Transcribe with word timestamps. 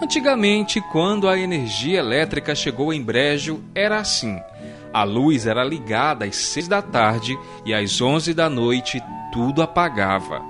Antigamente, 0.00 0.80
quando 0.80 1.28
a 1.28 1.36
energia 1.36 1.98
elétrica 1.98 2.54
chegou 2.54 2.92
em 2.92 3.02
Brejo, 3.02 3.60
era 3.74 3.98
assim. 3.98 4.38
A 4.92 5.02
luz 5.02 5.44
era 5.44 5.64
ligada 5.64 6.24
às 6.24 6.36
seis 6.36 6.68
da 6.68 6.80
tarde 6.80 7.36
e 7.66 7.74
às 7.74 8.00
onze 8.00 8.32
da 8.32 8.48
noite 8.48 9.02
tudo 9.32 9.60
apagava. 9.60 10.40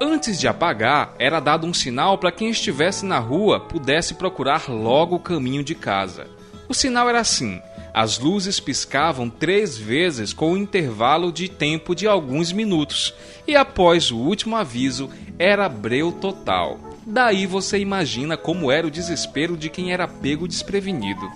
Antes 0.00 0.38
de 0.38 0.46
apagar, 0.46 1.14
era 1.18 1.40
dado 1.40 1.66
um 1.66 1.74
sinal 1.74 2.16
para 2.16 2.32
quem 2.32 2.48
estivesse 2.50 3.04
na 3.04 3.18
rua 3.18 3.58
pudesse 3.58 4.14
procurar 4.14 4.68
logo 4.68 5.16
o 5.16 5.20
caminho 5.20 5.64
de 5.64 5.74
casa. 5.74 6.28
O 6.68 6.74
sinal 6.74 7.08
era 7.08 7.20
assim: 7.20 7.60
as 7.92 8.20
luzes 8.20 8.60
piscavam 8.60 9.28
três 9.28 9.76
vezes 9.76 10.32
com 10.32 10.52
um 10.52 10.56
intervalo 10.56 11.32
de 11.32 11.48
tempo 11.48 11.94
de 11.94 12.06
alguns 12.06 12.52
minutos, 12.52 13.12
e 13.46 13.56
após 13.56 14.12
o 14.12 14.16
último 14.16 14.56
aviso 14.56 15.10
era 15.38 15.68
breu 15.68 16.12
total. 16.12 16.91
Daí 17.06 17.46
você 17.46 17.78
imagina 17.78 18.36
como 18.36 18.70
era 18.70 18.86
o 18.86 18.90
desespero 18.90 19.56
de 19.56 19.68
quem 19.68 19.92
era 19.92 20.06
pego 20.06 20.46
desprevenido. 20.46 21.28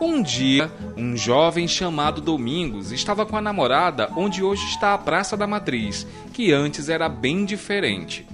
Um 0.00 0.22
dia, 0.22 0.72
um 0.96 1.14
jovem 1.16 1.68
chamado 1.68 2.22
Domingos 2.22 2.90
estava 2.90 3.26
com 3.26 3.36
a 3.36 3.40
namorada 3.40 4.10
onde 4.16 4.42
hoje 4.42 4.64
está 4.66 4.94
a 4.94 4.98
Praça 4.98 5.36
da 5.36 5.46
Matriz, 5.46 6.06
que 6.32 6.52
antes 6.52 6.88
era 6.88 7.08
bem 7.08 7.44
diferente. 7.44 8.26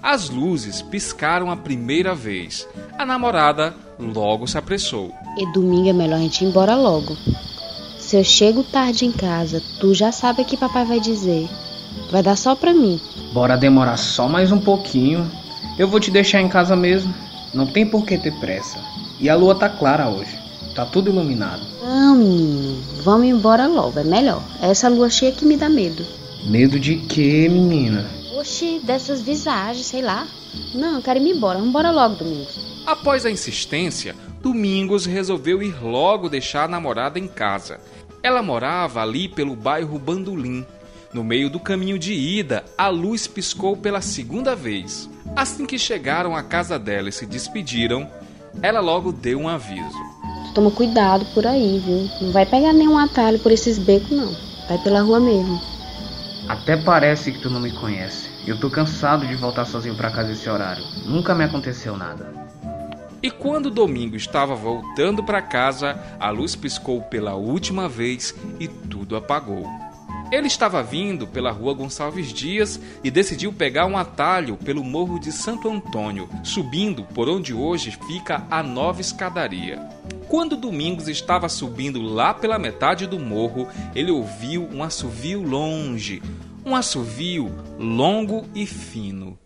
As 0.00 0.30
luzes 0.30 0.80
piscaram 0.80 1.50
a 1.50 1.56
primeira 1.56 2.14
vez. 2.14 2.68
A 2.96 3.04
namorada 3.04 3.74
logo 3.98 4.46
se 4.46 4.56
apressou. 4.56 5.12
E 5.36 5.52
domingo 5.52 5.88
é 5.88 5.92
melhor 5.92 6.16
a 6.16 6.20
gente 6.20 6.44
ir 6.44 6.48
embora 6.48 6.76
logo. 6.76 7.16
Se 7.98 8.16
eu 8.16 8.22
chego 8.22 8.62
tarde 8.62 9.04
em 9.04 9.12
casa, 9.12 9.60
tu 9.80 9.92
já 9.94 10.12
sabe 10.12 10.42
o 10.42 10.44
que 10.44 10.56
papai 10.56 10.84
vai 10.84 11.00
dizer. 11.00 11.48
Vai 12.12 12.22
dar 12.22 12.36
só 12.36 12.54
pra 12.54 12.72
mim. 12.72 13.00
Bora 13.32 13.56
demorar 13.56 13.96
só 13.96 14.28
mais 14.28 14.52
um 14.52 14.60
pouquinho. 14.60 15.28
Eu 15.78 15.88
vou 15.88 16.00
te 16.00 16.10
deixar 16.10 16.40
em 16.40 16.48
casa 16.48 16.74
mesmo. 16.74 17.14
Não 17.54 17.66
tem 17.66 17.86
por 17.86 18.04
que 18.04 18.18
ter 18.18 18.32
pressa. 18.40 18.78
E 19.20 19.28
a 19.28 19.34
lua 19.34 19.54
tá 19.54 19.68
clara 19.68 20.08
hoje. 20.08 20.36
Tá 20.74 20.84
tudo 20.84 21.10
iluminado. 21.10 21.62
Não, 21.82 22.16
menino. 22.16 22.82
Vamos 23.02 23.26
embora 23.26 23.66
logo, 23.66 23.98
é 23.98 24.04
melhor. 24.04 24.42
Essa 24.62 24.88
lua 24.88 25.10
cheia 25.10 25.32
que 25.32 25.44
me 25.44 25.56
dá 25.56 25.68
medo. 25.68 26.04
Medo 26.44 26.78
de 26.78 26.96
quê, 26.96 27.48
menina? 27.48 28.06
Oxi, 28.38 28.80
dessas 28.84 29.20
visagens, 29.20 29.86
sei 29.86 30.02
lá. 30.02 30.26
Não, 30.74 30.96
eu 30.96 31.02
quero 31.02 31.18
ir 31.18 31.30
embora. 31.30 31.58
Vamos 31.58 31.70
embora 31.70 31.90
logo, 31.90 32.16
Domingos. 32.16 32.58
Após 32.86 33.26
a 33.26 33.30
insistência, 33.30 34.14
Domingos 34.40 35.04
resolveu 35.04 35.62
ir 35.62 35.82
logo 35.82 36.28
deixar 36.28 36.64
a 36.64 36.68
namorada 36.68 37.18
em 37.18 37.26
casa. 37.26 37.80
Ela 38.22 38.42
morava 38.42 39.02
ali 39.02 39.28
pelo 39.28 39.56
bairro 39.56 39.98
Bandolim. 39.98 40.64
No 41.12 41.24
meio 41.24 41.48
do 41.48 41.58
caminho 41.58 41.98
de 41.98 42.12
ida, 42.12 42.64
a 42.76 42.88
luz 42.88 43.26
piscou 43.26 43.74
pela 43.74 44.02
segunda 44.02 44.54
vez. 44.54 45.08
Assim 45.34 45.64
que 45.64 45.78
chegaram 45.78 46.36
à 46.36 46.42
casa 46.42 46.78
dela 46.78 47.08
e 47.08 47.12
se 47.12 47.24
despediram, 47.24 48.06
ela 48.62 48.80
logo 48.80 49.10
deu 49.10 49.38
um 49.38 49.48
aviso. 49.48 49.98
Toma 50.54 50.70
cuidado 50.70 51.24
por 51.32 51.46
aí, 51.46 51.78
viu? 51.78 52.10
Não 52.20 52.32
vai 52.32 52.44
pegar 52.44 52.74
nenhum 52.74 52.98
atalho 52.98 53.38
por 53.38 53.50
esses 53.50 53.78
becos, 53.78 54.10
não. 54.10 54.36
Vai 54.68 54.76
pela 54.78 55.00
rua 55.00 55.18
mesmo. 55.18 55.58
Até 56.46 56.76
parece 56.76 57.32
que 57.32 57.40
tu 57.40 57.48
não 57.48 57.60
me 57.60 57.72
conhece. 57.72 58.28
Eu 58.46 58.60
tô 58.60 58.70
cansado 58.70 59.26
de 59.26 59.34
voltar 59.34 59.64
sozinho 59.64 59.96
para 59.96 60.10
casa 60.10 60.32
esse 60.32 60.48
horário. 60.48 60.84
Nunca 61.06 61.34
me 61.34 61.44
aconteceu 61.44 61.96
nada. 61.96 62.32
E 63.22 63.30
quando 63.30 63.70
Domingo 63.70 64.14
estava 64.14 64.54
voltando 64.54 65.24
para 65.24 65.40
casa, 65.40 65.98
a 66.20 66.30
luz 66.30 66.54
piscou 66.54 67.00
pela 67.00 67.34
última 67.34 67.88
vez 67.88 68.34
e 68.60 68.68
tudo 68.68 69.16
apagou. 69.16 69.66
Ele 70.30 70.46
estava 70.46 70.82
vindo 70.82 71.26
pela 71.26 71.50
rua 71.50 71.72
Gonçalves 71.72 72.32
Dias 72.32 72.78
e 73.02 73.10
decidiu 73.10 73.50
pegar 73.50 73.86
um 73.86 73.96
atalho 73.96 74.58
pelo 74.58 74.84
morro 74.84 75.18
de 75.18 75.32
Santo 75.32 75.70
Antônio, 75.70 76.28
subindo 76.44 77.02
por 77.02 77.30
onde 77.30 77.54
hoje 77.54 77.98
fica 78.06 78.46
a 78.50 78.62
nova 78.62 79.00
escadaria. 79.00 79.78
Quando 80.28 80.54
Domingos 80.54 81.08
estava 81.08 81.48
subindo 81.48 82.02
lá 82.02 82.34
pela 82.34 82.58
metade 82.58 83.06
do 83.06 83.18
morro, 83.18 83.66
ele 83.94 84.10
ouviu 84.10 84.68
um 84.70 84.82
assovio 84.82 85.42
longe, 85.42 86.22
um 86.62 86.76
assovio 86.76 87.50
longo 87.78 88.44
e 88.54 88.66
fino. 88.66 89.38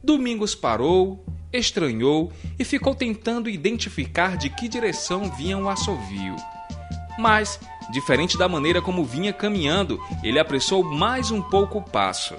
Domingos 0.00 0.54
parou, 0.54 1.18
estranhou 1.52 2.32
e 2.58 2.64
ficou 2.64 2.94
tentando 2.94 3.48
identificar 3.48 4.36
de 4.36 4.50
que 4.50 4.68
direção 4.68 5.30
vinha 5.30 5.58
o 5.58 5.68
assovio. 5.68 6.36
Mas, 7.18 7.58
diferente 7.90 8.38
da 8.38 8.48
maneira 8.48 8.80
como 8.80 9.04
vinha 9.04 9.32
caminhando, 9.32 10.00
ele 10.22 10.38
apressou 10.38 10.84
mais 10.84 11.30
um 11.30 11.42
pouco 11.42 11.78
o 11.78 11.82
passo. 11.82 12.36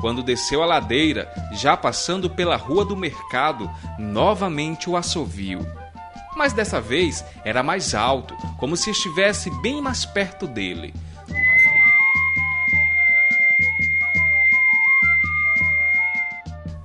Quando 0.00 0.22
desceu 0.22 0.62
a 0.62 0.66
ladeira, 0.66 1.32
já 1.52 1.76
passando 1.76 2.30
pela 2.30 2.56
rua 2.56 2.84
do 2.84 2.96
mercado, 2.96 3.70
novamente 3.98 4.88
o 4.88 4.96
assovio. 4.96 5.66
Mas 6.36 6.52
dessa 6.52 6.80
vez 6.80 7.24
era 7.44 7.64
mais 7.64 7.94
alto, 7.94 8.34
como 8.58 8.76
se 8.76 8.90
estivesse 8.90 9.50
bem 9.60 9.82
mais 9.82 10.04
perto 10.04 10.46
dele. 10.46 10.94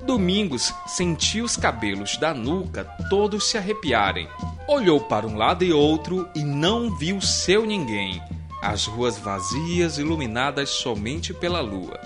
Domingos 0.05 0.73
sentiu 0.85 1.45
os 1.45 1.55
cabelos 1.55 2.17
da 2.17 2.33
nuca 2.33 2.83
todos 3.09 3.45
se 3.45 3.57
arrepiarem. 3.57 4.27
Olhou 4.67 4.99
para 4.99 5.25
um 5.25 5.37
lado 5.37 5.63
e 5.63 5.71
outro 5.71 6.29
e 6.35 6.43
não 6.43 6.95
viu 6.97 7.21
seu 7.21 7.65
ninguém. 7.65 8.21
As 8.61 8.85
ruas 8.85 9.17
vazias, 9.17 9.97
iluminadas 9.97 10.69
somente 10.69 11.33
pela 11.33 11.61
lua. 11.61 11.99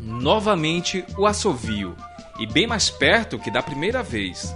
Novamente 0.00 1.04
o 1.18 1.26
assovio, 1.26 1.94
e 2.38 2.46
bem 2.46 2.66
mais 2.66 2.88
perto 2.88 3.38
que 3.38 3.50
da 3.50 3.62
primeira 3.62 4.02
vez. 4.02 4.54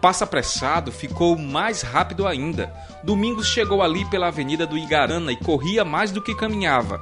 Passo 0.00 0.24
apressado 0.24 0.90
ficou 0.90 1.36
mais 1.36 1.82
rápido 1.82 2.26
ainda. 2.26 2.72
Domingos 3.02 3.48
chegou 3.48 3.82
ali 3.82 4.04
pela 4.06 4.28
avenida 4.28 4.66
do 4.66 4.78
Igarana 4.78 5.32
e 5.32 5.36
corria 5.36 5.84
mais 5.84 6.10
do 6.10 6.22
que 6.22 6.34
caminhava. 6.34 7.00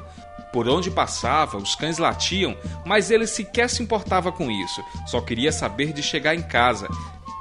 Por 0.52 0.68
onde 0.68 0.90
passava, 0.90 1.58
os 1.58 1.74
cães 1.74 1.98
latiam, 1.98 2.56
mas 2.84 3.10
ele 3.10 3.26
sequer 3.26 3.68
se 3.68 3.82
importava 3.82 4.32
com 4.32 4.50
isso, 4.50 4.82
só 5.06 5.20
queria 5.20 5.52
saber 5.52 5.92
de 5.92 6.02
chegar 6.02 6.34
em 6.34 6.42
casa. 6.42 6.88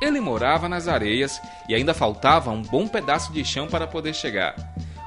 Ele 0.02 0.20
morava 0.20 0.68
nas 0.68 0.88
areias 0.88 1.42
e 1.70 1.74
ainda 1.74 1.94
faltava 1.94 2.52
um 2.52 2.62
bom 2.62 2.88
pedaço 2.88 3.32
de 3.32 3.46
chão 3.46 3.68
para 3.68 3.88
poder 3.88 4.14
chegar. 4.14 4.56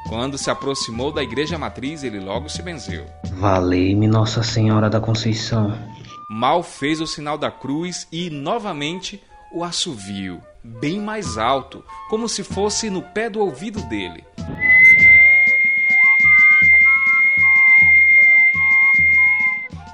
Quando 0.08 0.38
se 0.38 0.50
aproximou 0.50 1.12
da 1.12 1.22
igreja 1.22 1.58
matriz, 1.58 2.02
ele 2.02 2.18
logo 2.18 2.48
se 2.48 2.62
benzeu. 2.62 3.04
Valei-me 3.32 4.06
Nossa 4.06 4.42
Senhora 4.42 4.88
da 4.88 4.98
Conceição. 4.98 5.78
Mal 6.30 6.62
fez 6.62 7.00
o 7.02 7.06
sinal 7.06 7.36
da 7.36 7.50
cruz 7.50 8.08
e, 8.10 8.30
novamente, 8.30 9.22
o 9.52 9.64
assovio, 9.64 10.42
bem 10.62 11.00
mais 11.00 11.38
alto, 11.38 11.84
como 12.10 12.28
se 12.28 12.42
fosse 12.42 12.90
no 12.90 13.02
pé 13.02 13.30
do 13.30 13.40
ouvido 13.40 13.80
dele. 13.88 14.24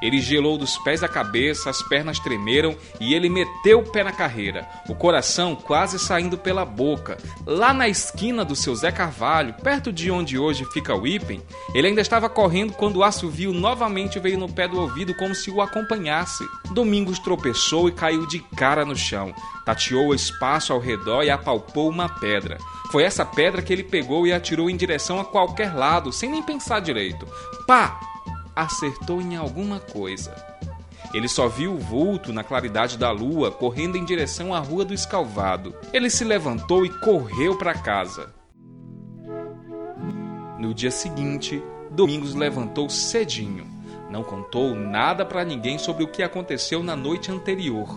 Ele 0.04 0.20
gelou 0.20 0.59
dos 0.59 0.76
pés 0.76 1.03
à 1.03 1.09
cabeça, 1.09 1.70
as 1.70 1.82
pernas 1.82 2.19
tremeram 2.19 2.76
e 3.00 3.15
ele 3.15 3.31
meteu 3.31 3.78
o 3.78 3.91
pé 3.91 4.04
na 4.04 4.12
carreira, 4.12 4.69
o 4.87 4.94
coração 4.94 5.56
quase 5.56 5.98
saindo 5.98 6.37
pela 6.37 6.62
boca. 6.62 7.16
Lá 7.47 7.72
na 7.72 7.88
esquina 7.88 8.44
do 8.44 8.54
seu 8.54 8.75
Zé 8.76 8.92
Carvalho, 8.92 9.54
perto 9.54 9.91
de 9.91 10.10
onde 10.10 10.38
hoje 10.38 10.66
fica 10.75 10.94
o 10.94 11.06
Ipen, 11.06 11.42
ele 11.75 11.87
ainda 11.87 12.03
estava 12.03 12.28
correndo 12.28 12.75
quando 12.75 12.97
o 12.97 13.03
assovio 13.03 13.50
novamente 13.54 14.20
veio 14.20 14.38
no 14.38 14.53
pé 14.53 14.69
do 14.69 14.78
ouvido 14.78 15.15
como 15.15 15.34
se 15.34 15.50
o 15.50 15.62
acompanhasse. 15.62 16.45
Domingos 16.74 17.18
tropeçou 17.18 17.89
e 17.89 17.92
caiu 17.92 18.27
de 18.27 18.41
cara 18.41 18.84
no 18.84 18.95
chão. 18.95 19.34
Tateou 19.65 20.09
o 20.09 20.15
espaço 20.15 20.71
ao 20.71 20.80
redor 20.80 21.22
e 21.22 21.30
apalpou 21.30 21.89
uma 21.89 22.10
pedra. 22.10 22.59
Foi 22.92 23.04
essa 23.04 23.24
pedra 23.24 23.62
que 23.62 23.72
ele 23.72 23.83
pegou 23.83 24.27
e 24.27 24.34
atirou 24.34 24.68
em 24.68 24.77
direção 24.77 25.18
a 25.18 25.24
qualquer 25.24 25.74
lado, 25.74 26.12
sem 26.12 26.28
nem 26.30 26.42
pensar 26.42 26.80
direito. 26.80 27.27
Pá! 27.66 27.98
Acertou 28.54 29.21
em 29.21 29.36
alguma 29.36 29.80
coisa. 29.80 30.34
Ele 31.12 31.28
só 31.28 31.48
viu 31.48 31.74
o 31.74 31.78
vulto 31.78 32.33
na 32.33 32.42
claridade 32.42 32.98
da 32.98 33.10
lua 33.10 33.51
correndo 33.51 33.97
em 33.97 34.04
direção 34.04 34.53
à 34.53 34.59
rua 34.59 34.84
do 34.84 34.92
escalvado. 34.92 35.74
Ele 35.92 36.10
se 36.10 36.24
levantou 36.24 36.84
e 36.84 36.89
correu 37.01 37.56
para 37.56 37.74
casa. 37.74 38.34
No 40.59 40.74
dia 40.74 40.91
seguinte, 40.91 41.62
Domingos 41.95 42.34
levantou 42.34 42.91
cedinho. 42.91 43.66
Não 44.10 44.24
contou 44.24 44.74
nada 44.74 45.24
para 45.24 45.45
ninguém 45.45 45.78
sobre 45.78 46.03
o 46.03 46.09
que 46.09 46.22
aconteceu 46.22 46.83
na 46.83 46.97
noite 46.97 47.30
anterior. 47.30 47.89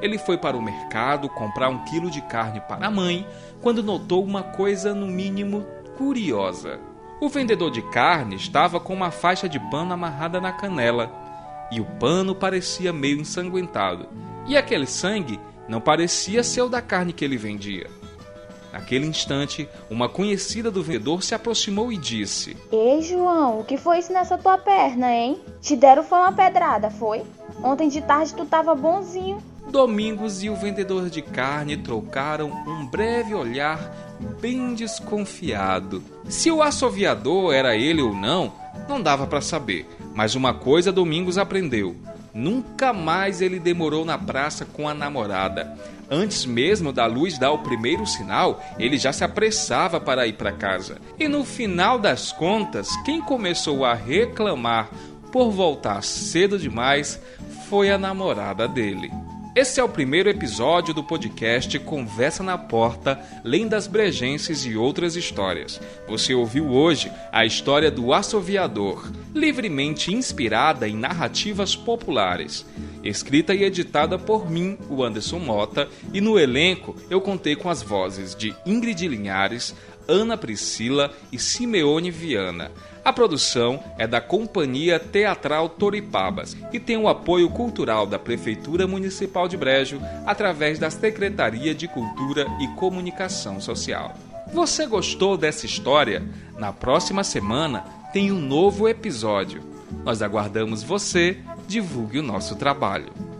Ele 0.00 0.16
foi 0.18 0.38
para 0.38 0.56
o 0.56 0.62
mercado 0.62 1.28
comprar 1.28 1.68
um 1.68 1.84
quilo 1.84 2.10
de 2.10 2.20
carne 2.22 2.60
para 2.60 2.86
a 2.86 2.90
mãe 2.90 3.26
quando 3.60 3.82
notou 3.82 4.24
uma 4.24 4.42
coisa, 4.42 4.94
no 4.94 5.06
mínimo, 5.06 5.66
curiosa. 5.96 6.78
O 7.22 7.28
vendedor 7.28 7.70
de 7.70 7.80
carne 7.82 8.34
estava 8.34 8.80
com 8.80 8.92
uma 8.92 9.12
faixa 9.12 9.48
de 9.48 9.60
pano 9.70 9.94
amarrada 9.94 10.40
na 10.40 10.50
canela, 10.50 11.08
e 11.70 11.80
o 11.80 11.84
pano 11.84 12.34
parecia 12.34 12.92
meio 12.92 13.20
ensanguentado, 13.20 14.08
e 14.44 14.56
aquele 14.56 14.88
sangue 14.88 15.38
não 15.68 15.80
parecia 15.80 16.42
ser 16.42 16.62
o 16.62 16.68
da 16.68 16.82
carne 16.82 17.12
que 17.12 17.24
ele 17.24 17.36
vendia. 17.36 17.88
Naquele 18.72 19.06
instante, 19.06 19.68
uma 19.88 20.08
conhecida 20.08 20.68
do 20.68 20.82
vendedor 20.82 21.22
se 21.22 21.32
aproximou 21.32 21.92
e 21.92 21.96
disse: 21.96 22.56
Ei, 22.72 23.00
João, 23.02 23.60
o 23.60 23.64
que 23.64 23.76
foi 23.76 24.00
isso 24.00 24.12
nessa 24.12 24.36
tua 24.36 24.58
perna, 24.58 25.14
hein? 25.14 25.40
Te 25.60 25.76
deram 25.76 26.02
foi 26.02 26.18
uma 26.18 26.32
pedrada, 26.32 26.90
foi? 26.90 27.22
Ontem 27.62 27.88
de 27.88 28.00
tarde 28.00 28.34
tu 28.34 28.44
tava 28.44 28.74
bonzinho. 28.74 29.38
Domingos 29.70 30.42
e 30.42 30.50
o 30.50 30.56
vendedor 30.56 31.08
de 31.08 31.22
carne 31.22 31.76
trocaram 31.76 32.50
um 32.66 32.84
breve 32.84 33.32
olhar 33.32 34.01
bem 34.40 34.74
desconfiado. 34.74 36.02
Se 36.28 36.50
o 36.50 36.62
assoviador 36.62 37.52
era 37.52 37.76
ele 37.76 38.00
ou 38.00 38.14
não, 38.14 38.52
não 38.88 39.00
dava 39.00 39.26
para 39.26 39.40
saber, 39.40 39.88
mas 40.14 40.34
uma 40.34 40.54
coisa 40.54 40.92
Domingos 40.92 41.38
aprendeu: 41.38 41.96
nunca 42.32 42.92
mais 42.92 43.40
ele 43.40 43.58
demorou 43.58 44.04
na 44.04 44.16
praça 44.16 44.64
com 44.64 44.88
a 44.88 44.94
namorada. 44.94 45.76
Antes 46.10 46.44
mesmo 46.44 46.92
da 46.92 47.06
luz 47.06 47.38
dar 47.38 47.52
o 47.52 47.58
primeiro 47.58 48.06
sinal, 48.06 48.62
ele 48.78 48.98
já 48.98 49.12
se 49.12 49.24
apressava 49.24 49.98
para 49.98 50.26
ir 50.26 50.34
para 50.34 50.52
casa. 50.52 50.98
E 51.18 51.26
no 51.26 51.42
final 51.42 51.98
das 51.98 52.32
contas, 52.32 52.88
quem 53.04 53.20
começou 53.20 53.84
a 53.84 53.94
reclamar 53.94 54.90
por 55.30 55.50
voltar 55.50 56.02
cedo 56.02 56.58
demais 56.58 57.18
foi 57.68 57.90
a 57.90 57.96
namorada 57.96 58.68
dele. 58.68 59.10
Esse 59.54 59.80
é 59.80 59.84
o 59.84 59.88
primeiro 59.88 60.30
episódio 60.30 60.94
do 60.94 61.04
podcast 61.04 61.78
Conversa 61.80 62.42
na 62.42 62.56
Porta, 62.56 63.20
Lendas 63.44 63.86
Brejenses 63.86 64.64
e 64.64 64.76
outras 64.76 65.14
histórias. 65.14 65.78
Você 66.08 66.32
ouviu 66.32 66.70
hoje 66.70 67.12
a 67.30 67.44
história 67.44 67.90
do 67.90 68.14
assoviador, 68.14 69.12
livremente 69.34 70.10
inspirada 70.10 70.88
em 70.88 70.96
narrativas 70.96 71.76
populares. 71.76 72.64
Escrita 73.04 73.54
e 73.54 73.62
editada 73.62 74.18
por 74.18 74.50
mim, 74.50 74.78
o 74.88 75.04
Anderson 75.04 75.38
Mota, 75.38 75.86
e 76.14 76.20
no 76.22 76.38
elenco 76.38 76.96
eu 77.10 77.20
contei 77.20 77.54
com 77.54 77.68
as 77.68 77.82
vozes 77.82 78.34
de 78.34 78.54
Ingrid 78.64 79.06
Linhares, 79.06 79.74
Ana 80.08 80.36
Priscila 80.36 81.12
e 81.30 81.38
Simeone 81.38 82.10
Viana. 82.10 82.70
A 83.04 83.12
produção 83.12 83.82
é 83.98 84.06
da 84.06 84.20
Companhia 84.20 84.98
Teatral 84.98 85.68
Toripabas 85.68 86.56
e 86.72 86.78
tem 86.78 86.96
o 86.96 87.08
apoio 87.08 87.50
cultural 87.50 88.06
da 88.06 88.18
Prefeitura 88.18 88.86
Municipal 88.86 89.48
de 89.48 89.56
Brejo 89.56 90.00
através 90.24 90.78
da 90.78 90.88
Secretaria 90.88 91.74
de 91.74 91.88
Cultura 91.88 92.46
e 92.60 92.68
Comunicação 92.76 93.60
Social. 93.60 94.14
Você 94.52 94.86
gostou 94.86 95.36
dessa 95.36 95.66
história? 95.66 96.22
Na 96.58 96.72
próxima 96.72 97.24
semana 97.24 97.80
tem 98.12 98.30
um 98.30 98.38
novo 98.38 98.88
episódio. 98.88 99.62
Nós 100.04 100.22
aguardamos 100.22 100.82
você, 100.82 101.38
divulgue 101.66 102.18
o 102.18 102.22
nosso 102.22 102.54
trabalho. 102.54 103.31